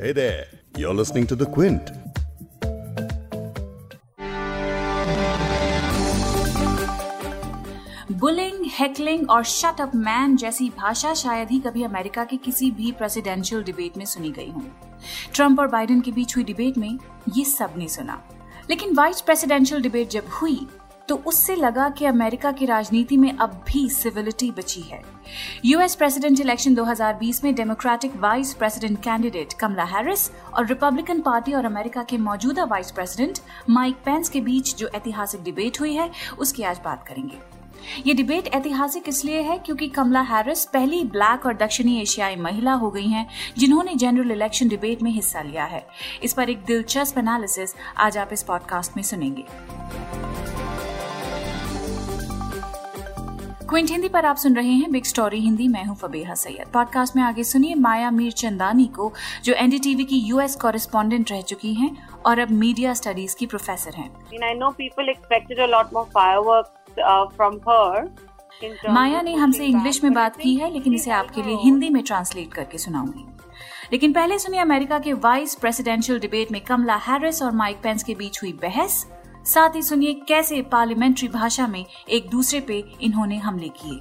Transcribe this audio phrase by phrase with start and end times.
[0.00, 0.46] Hey there,
[0.78, 1.90] you're listening to The Quint.
[8.12, 12.92] Bullying heckling और shut up man जैसी भाषा शायद ही कभी अमेरिका के किसी भी
[12.98, 14.62] प्रेसिडेंशियल डिबेट में सुनी गई हो
[15.34, 16.98] ट्रंप और बाइडेन के बीच हुई डिबेट में
[17.36, 18.20] ये सब नहीं सुना
[18.70, 20.58] लेकिन वाइस प्रेसिडेंशियल डिबेट जब हुई
[21.10, 25.02] तो उससे लगा कि अमेरिका की राजनीति में अब भी सिविलिटी बची है।
[25.64, 31.64] यूएस प्रेसिडेंट इलेक्शन 2020 में Democratic vice president candidate Kamala Harris और रिपब्लिकन पार्टी और
[31.64, 33.38] अमेरिका के मौजूदा वाइस प्रेसिडेंट
[33.70, 37.38] माइक पेंस के बीच जो ऐतिहासिक डिबेट हुई है, उसकी आज बात करेंगे।
[38.06, 42.90] ये डिबेट ऐतिहासिक इसलिए है क्योंकि कमला हैरिस पहली ब्लैक और दक्षिणी एशियाई महिला हो
[42.90, 45.86] गई हैं, जिन्होंने जनरल इलेक्शन डिबेट में हिस्सा लिया है।
[46.22, 50.29] इस पर एक दिलचस्प एनालिसिस आज आप इस पॉडकास्ट में सुनेंगे।
[53.70, 57.16] क्विंट हिंदी पर आप सुन रहे हैं बिग स्टोरी हिंदी। मैं हूँ फबेहा सैयद। पॉडकास्ट
[57.16, 59.12] में आगे सुनिए माया मीर चंदानी को
[59.44, 64.10] जो एनडीटीवी की यूएस कॉरेस्पॉन्डेंट रह चुकी हैं और अब मीडिया स्टडीज़ की प्रोफेसर हैं।
[68.90, 72.52] माया ने हमसे इंग्लिश में बात की है लेकिन इसे आपके लिए हिंदी में ट्रांसलेट
[72.54, 73.26] करके सुनाऊँगी।
[73.92, 78.14] लेकिन पहले सुनिए अमेरिका के वाइस प्रेसिडेंशियल डिबेट में कमला हैरिस और माइक पेंस के
[78.14, 79.06] बीच हुई बहस।
[79.46, 84.00] साथ ही सुनिए कैसे पार्लियामेंट्री भाषा में एक दूसरे पे इन्होंने हमले किए।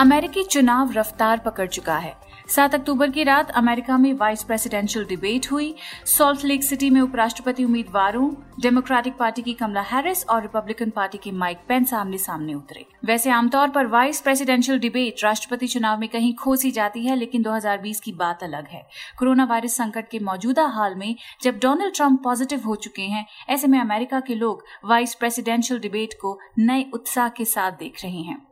[0.00, 5.50] अमेरिकी चुनाव रफ्तार पकड़ चुका है। सात अक्टूबर की रात अमेरिका में वाइस प्रेसिडेंशियल डिबेट
[5.52, 5.74] हुई।
[6.06, 11.32] सॉल्ट लेक सिटी में उपराष्ट्रपति उम्मीदवारों, डेमोक्रेटिक पार्टी की कमला हैरिस और रिपब्लिकन पार्टी के
[11.32, 16.34] माइक पेंस आमने सामने उतरे। वैसे आमतौर पर वाइस प्रेसिडेंशियल डिबेट राष्ट्रपति चुनाव में कहीं
[16.34, 18.88] खोसी जाती है, लेकिन 2020 की बात अलग है।
[19.18, 23.66] कोरोना वायरस संकट के मौजूदा हाल में जब डोनाल्ड ट्रंप पॉजिटिव हो चुके हैं, ऐसे
[23.66, 28.47] में अमेरिका के लोग वाइस प्रेसिडेंशियल डिबेट को नए उत्साह के साथ देख रहे हैं।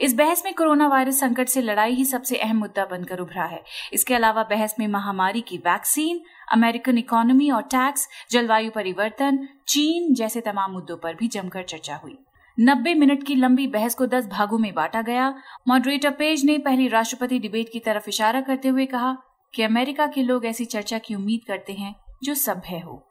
[0.00, 3.64] इस बहस में कोरोना वायरस संकट से लड़ाई ही सबसे अहम मुद्दा बनकर उभरा है।
[3.92, 6.20] इसके अलावा बहस में महामारी की वैक्सीन,
[6.52, 12.18] अमेरिकन इकोनॉमी और टैक्स, जलवायु परिवर्तन, चीन जैसे तमाम मुद्दों पर भी जमकर चर्चा हुई।
[12.60, 15.34] नब्बे मिनट की लंबी बहस को दस भागों में बांटा गया।
[15.68, 19.16] मॉडरेटर पेज ने पहली राष्ट्रपति डिबेट की तरफ़ इशारा करते हुए कहा
[19.54, 23.07] कि अमेरिका के लोग ऐसी चर्चा की उम्मीद करते हैं जो सभ्य हो।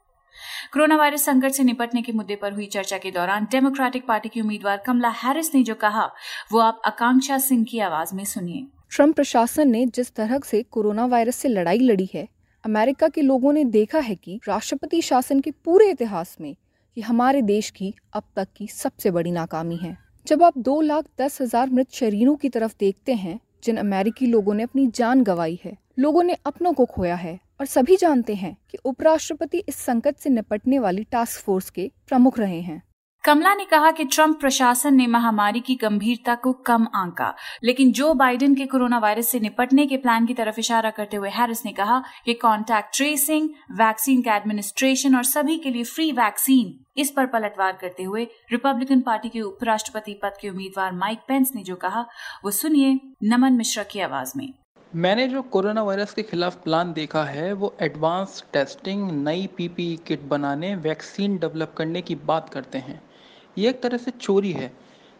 [0.72, 4.40] कोरोना वायरस संकट से निपटने के मुद्दे पर हुई चर्चा के दौरान डेमोक्रेटिक पार्टी की
[4.40, 6.10] उम्मीदवार कमला हैरिस ने जो कहा,
[6.52, 11.06] वो आप आकांक्षा सिंह की आवाज़ में सुनिए। ट्रंप प्रशासन ने जिस तरह से कोरोना
[11.06, 12.26] वायरस से लड़ाई लड़ी है,
[12.64, 17.42] अमेरिका के लोगों ने देखा है कि राष्ट्रपति शासन के पूरे इतिहास में ये हमारे
[17.42, 21.70] देश की अब तक की सबसे बड़ी नाकामी है। जब आप दो लाख दस हज़ार
[21.70, 26.22] मृत शरीरों की तरफ़ देखते हैं, जिन अमेरिकी लोगों ने अपनी जान गंवाई है, लोगों
[26.22, 30.78] ने अपनों को खोया है और सभी जानते हैं कि उपराष्ट्रपति इस संकट से निपटने
[30.78, 32.82] वाली टास्क फोर्स के प्रमुख रहे हैं।
[33.24, 38.12] कमला ने कहा कि ट्रंप प्रशासन ने महामारी की गंभीरता को कम आंका, लेकिन जो
[38.14, 41.72] बाइडेन के कोरोना वायरस से निपटने के प्लान की तरफ़ इशारा करते हुए हैरिस ने
[41.72, 47.26] कहा कि कॉन्टैक्ट ट्रेसिंग वैक्सीन का एडमिनिस्ट्रेशन और सभी के लिए फ्री वैक्सीन इस पर
[47.26, 52.06] पलटवार करते हुए रिपब्लिकन पार्टी के उपराष्ट्रपति पद के उम्मीदवार माइक पेंस ने जो कहा,
[52.44, 54.52] वो सुनिए नमन मिश्रा की आवाज़ में।
[54.94, 60.22] मैंने जो कोरोना वायरस के खिलाफ प्लान देखा है, वो एडवांस टेस्टिंग नई पीपीई किट
[60.22, 63.02] बनाने वैक्सीन डेवलप करने की बात करते हैं।
[63.58, 64.72] ये एक तरह से चोरी है,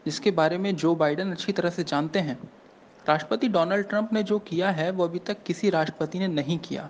[0.07, 2.39] जिसके बारे में जो बाइडन अच्छी तरह से जानते हैं।
[3.09, 6.89] राष्ट्रपति डोनाल्ड ट्रंप ने जो किया है, वो अभी तक किसी राष्ट्रपति ने नहीं किया।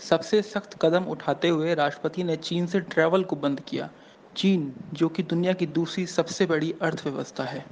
[0.00, 3.90] सबसे सख्त कदम उठाते हुए राष्ट्रपति ने चीन से ट्रैवल को बंद किया।
[4.36, 7.64] चीन, जो कि दुनिया की दूसरी सबसे बड़ी अर्थव्यवस्था है।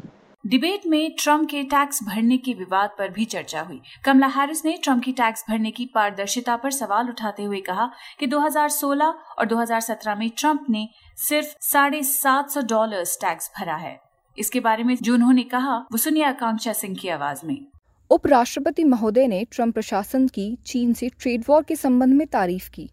[0.53, 4.77] डिबेट में ट्रंप के टैक्स भरने के विवाद पर भी चर्चा हुई। कमला हैरिस ने
[4.83, 7.91] ट्रंप की टैक्स भरने की पारदर्शिता पर सवाल उठाते हुए कहा
[8.21, 14.01] कि 2016 और 2017 में ट्रंप ने सिर्फ़ साढ़े सात सौ डॉलर टैक्स भरा है।
[14.39, 17.67] इसके बारे में जो उन्होंने कहा, वो सुनिए आकांक्षा सिंह की आवाज़ में।
[18.11, 22.91] उपराष्ट्रपति महोदय ने ट्रंप प्रशासन की चीन से ट्रेड वॉर के संबंध में तारीफ़ की।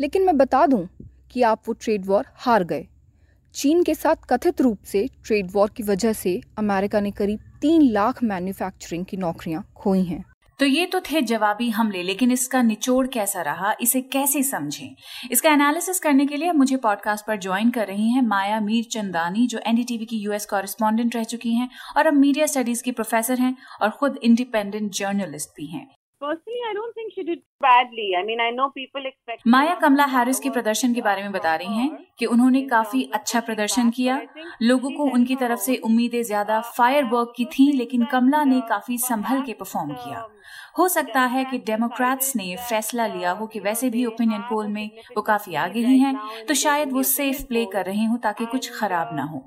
[0.00, 0.88] लेकिन मैं बता दूँ
[1.30, 2.86] कि आप वो ट्रेड वॉर हार गए।
[3.54, 7.82] चीन के साथ कथित रूप से ट्रेड वॉर की वजह से अमेरिका ने करीब तीन
[7.82, 10.24] लाख मैन्युफैक्चरिंग की नौकरियाँ खोई हैं।
[10.60, 14.94] तो ये तो थे जवाबी हमले लेकिन इसका निचोड़ कैसा रहा इसे कैसे समझें?
[15.30, 19.46] इसका एनालिसिस करने के लिए मुझे पॉडकास्ट पर ज्वाइन कर रही हैं माया मीर चंदानी
[19.46, 23.56] जो एनडीटीवी की यूएस कॉरेस्पॉन्डेंट रह चुकी हैं और अब मीडिया स्टडीज़ की प्रोफेसर हैं
[23.82, 25.86] और खुद इंडिपेंडेंट जर्नलिस्ट भी हैं।
[26.20, 27.38] Personally, I don't think she did
[29.46, 33.40] माया कमला हैरिस के प्रदर्शन के बारे में बता रही हैं कि उन्होंने काफ़ी अच्छा
[33.40, 34.20] प्रदर्शन किया।
[34.62, 38.98] लोगों को उनकी तरफ़ से उम्मीदें ज़्यादा फायर वर्क की थी, लेकिन कमला ने काफ़ी
[38.98, 40.26] संभल के परफॉर्म किया।
[40.78, 44.90] हो सकता है कि डेमोक्रेट्स ने फैसला लिया हो कि वैसे भी ओपिनियन पोल में
[45.16, 46.14] वो काफ़ी आगे ही हैं
[46.48, 49.42] तो शायद वो सेफ़ प्ले कर रहे हो ताकि कुछ खराब ना हो।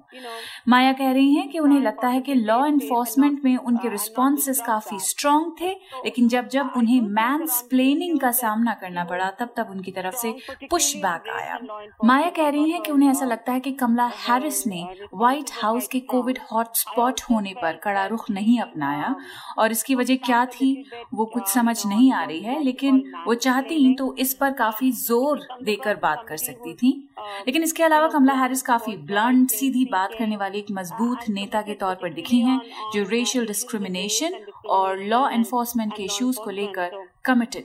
[0.68, 5.00] माया कह रही हैं कि उन्हें लगता है कि लॉ एनफोर्समेंट में उनके रिस्पॉन्सेस काफ़ी
[5.00, 5.72] स्ट्रांग थे,
[6.06, 10.34] लेकिन जब जब उन्हें मैन प्लेनिंग का सामना करना पड़ा, तब तब उनकी तरफ़ से
[10.70, 11.58] पुश बैक आया।
[12.06, 14.84] माया कह रही हैं कि उन्हें ऐसा लगता है कि कमला हैरिस ने
[15.14, 19.16] व्हाइट हाउस के कोविड हॉटस्पॉट होने पर कड़ा रुख नहीं अपनाया,
[19.58, 20.74] और इसकी वजह क्या थी,
[21.14, 25.48] वो कुछ समझ नहीं आ रही है, लेकिन वो चाहती तो इस पर काफ़ी ज़ोर
[25.64, 30.38] देकर बात कर सकती थी। लेकिन इसके अलावा कमला हैरिस काफ़ी ब्लंट सीधी बात करने
[30.38, 32.60] वाली एक मज़बूत नेता के तौर पर दिखी हैं,
[32.94, 34.36] जो रेशियल डिस्क्रिमिनेशन
[34.70, 36.92] और लॉ एनफोर्समेंट के इश्यूज़ को लेकर
[37.26, 37.64] कमिटेड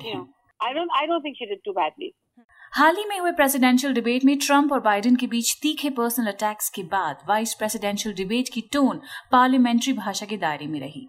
[1.73, 2.09] badly.
[2.73, 6.69] हाल ही में हुए प्रेसिडेंशियल डिबेट में ट्रंप और बाइडेन के बीच तीखे पर्सनल अटैक्स
[6.69, 9.01] के बाद वाइस प्रेसिडेंशियल डिबेट की टोन
[9.33, 11.09] पार्लियामेंट्री भाषा के दायरे में रही।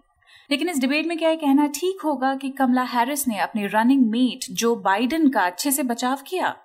[0.50, 4.44] लेकिन इस डिबेट में क्या कहना ठीक होगा कि कमला हैरिस ने अपने रनिंग मेट
[4.50, 6.56] जो बाइडेन का अच्छे से बचाव किया?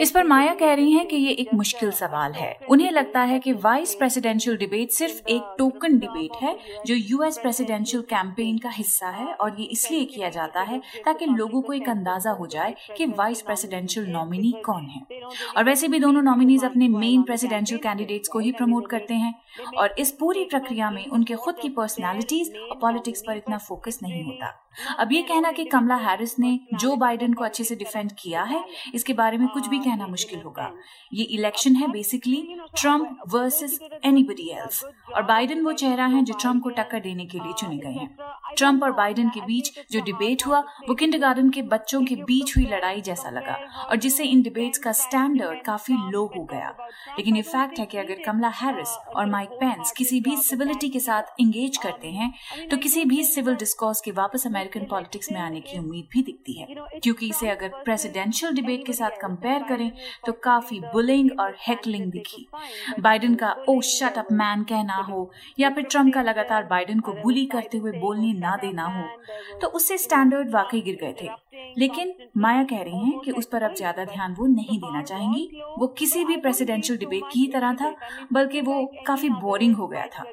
[0.00, 3.38] इस पर माया कह रही हैं कि ये एक मुश्किल सवाल है। उन्हें लगता है
[3.38, 6.56] कि वाइस प्रेसिडेंशियल डिबेट सिर्फ़ एक टोकन डिबेट है,
[6.86, 11.62] जो यूएस प्रेसिडेंशियल कैंपेन का हिस्सा है और ये इसलिए किया जाता है ताकि लोगों
[11.62, 15.20] को एक अंदाज़ा हो जाए कि वाइस प्रेसिडेंशियल नॉमिनी कौन है।
[15.56, 19.34] और वैसे भी दोनों नॉमिनीज अपने मेन प्रेसिडेंशियल कैंडिडेट्स को ही प्रमोट करते हैं
[19.78, 24.22] और इस पूरी प्रक्रिया में उनके खुद की पर्सनैलिटीज और पॉलिटिक्स पर इतना फोकस नहीं
[24.24, 24.54] होता।
[24.98, 28.64] अब ये कहना कि कमला हैरिस ने जो बाइडेन को अच्छे से डिफेंड किया है,
[28.94, 30.70] इसके बारे में कुछ भी कहना मुश्किल होगा।
[31.12, 36.62] ये इलेक्शन है basically Trump versus anybody else और बाइडेन वो चेहरा है जो ट्रंप
[36.62, 40.46] को टक्कर देने के लिए चुने गए हैं। ट्रंप और बाइडेन के बीच जो डिबेट
[40.46, 44.78] हुआ, वो किंडरगार्टन के बच्चों के बीच हुई लड़ाई जैसा लगा, और जिससे इन डिबेट्स
[44.78, 46.74] का स्टैंडर्ड काफ़ी लो हो गया।
[47.18, 51.00] लेकिन ये फैक्ट है कि अगर कमला हैरिस और माइक पेंस किसी भी सिविलिटी के
[51.00, 52.32] साथ इंगेज करते हैं
[52.70, 56.52] तो किसी भी सिविल डिस्कोर्स के वापस अमेरिकन पॉलिटिक्स में आने की उम्मीद भी दिखती
[56.52, 56.66] है।
[56.98, 59.90] क्योंकि इसे अगर प्रेसिडेंशियल डिबेट के साथ कंपेयर करें
[60.26, 62.46] तो काफ़ी बुलिंग और हेकलिंग दिखी।
[63.00, 67.12] बाइडेन का ओ शट अप मैन कहना हो, या फिर ट्रंप का लगातार बाइडेन को
[67.14, 69.12] बुली करते हुए बोलने ना देना हो।
[69.60, 71.32] तो उससे स्टैंडर्ड वाकई गिर गए थे।
[71.76, 75.48] लेकिन माया कह रही हैं कि उस पर अब ज़्यादा ध्यान वो नहीं देना चाहेंगी।
[75.78, 77.94] वो किसी भी प्रेसिडेंशियल डिबेट की तरह था
[78.32, 80.32] बल्कि वो काफ़ी बोरिंग हो गया था।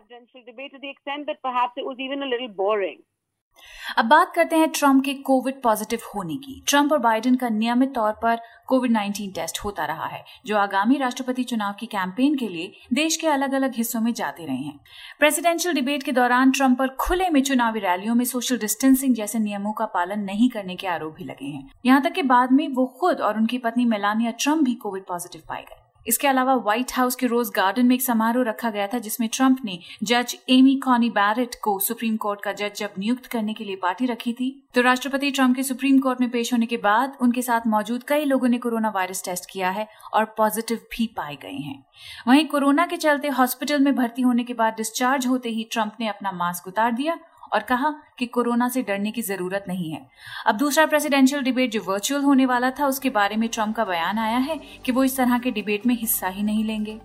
[3.98, 7.94] अब बात करते हैं ट्रंप के कोविड पॉजिटिव होने की। ट्रंप और बाइडेन का नियमित
[7.96, 12.48] तौर पर कोविड 19 टेस्ट होता रहा है, जो आगामी राष्ट्रपति चुनाव की कैंपेन के
[12.48, 14.80] लिए देश के अलग अलग हिस्सों में जाते रहे हैं।
[15.20, 19.74] प्रेसिडेंशियल डिबेट के दौरान ट्रंप पर खुले में चुनावी रैलियों में सोशल डिस्टेंसिंग जैसे नियमों
[19.74, 22.86] का पालन नहीं करने के आरोप भी लगे हैं। यहाँ तक कि बाद में वो
[23.00, 27.16] खुद और उनकी पत्नी मेलानिया ट्रंप भी कोविड पॉजिटिव पाए गए। इसके अलावा व्हाइट हाउस
[27.16, 31.10] के रोज गार्डन में एक समारोह रखा गया था, जिसमें ट्रंप ने जज एमी कॉनी
[31.10, 34.82] बैरेट को सुप्रीम कोर्ट का जज जब नियुक्त करने के लिए पार्टी रखी थी। तो
[34.82, 38.48] राष्ट्रपति ट्रंप के सुप्रीम कोर्ट में पेश होने के बाद उनके साथ मौजूद कई लोगों
[38.48, 41.84] ने कोरोना वायरस टेस्ट किया है और पॉजिटिव भी पाए गए हैं।
[42.28, 46.08] वहीं कोरोना के चलते हॉस्पिटल में भर्ती होने के बाद डिस्चार्ज होते ही ट्रंप ने
[46.08, 47.18] अपना मास्क उतार दिया
[47.54, 50.06] और कहा कि कोरोना से डरने की ज़रूरत नहीं है।
[50.46, 54.20] अब दूसरा प्रेसिडेंशियल डिबेट जो वर्चुअल होने वाला था, उसके बारे में ट्रंप का बयान
[54.20, 57.00] आया है कि वो इस तरह के डिबेट में हिस्सा ही नहीं लेंगे।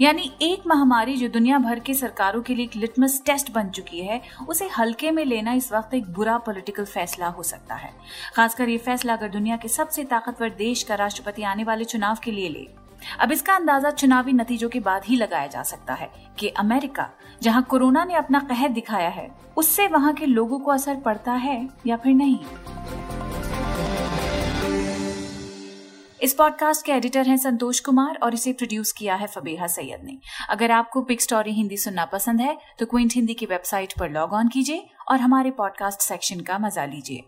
[0.00, 4.00] यानी एक महामारी जो दुनिया भर के सरकारों के लिए एक लिटमस टेस्ट बन चुकी
[4.00, 7.92] है, उसे हल्के में लेना इस वक्त एक बुरा पॉलिटिकल फैसला हो सकता है।
[8.34, 12.30] खासकर ये फैसला अगर दुनिया के सबसे ताकतवर देश का राष्ट्रपति आने वाले चुनाव के
[12.30, 12.66] लिए ले
[13.20, 17.08] अब इसका अंदाज़ा चुनावी नतीजों के बाद ही लगाया जा सकता है कि अमेरिका,
[17.42, 21.68] जहाँ कोरोना ने अपना कहर दिखाया है, उससे वहाँ के लोगों को असर पड़ता है
[21.86, 22.38] या फिर नहीं?
[26.20, 30.18] इस पॉडकास्ट के एडिटर हैं संतोष कुमार और इसे प्रोड्यूस किया है फबेहा सैयद ने।
[30.50, 34.32] अगर आपको पिक स्टोरी हिंदी सुनना पसंद है तो क्विंट हिंदी की वेबसाइट पर लॉग
[34.32, 37.22] ऑन कीजिए और हमारे पॉडकास्ट सेक्शन का मज़ा लीजिए।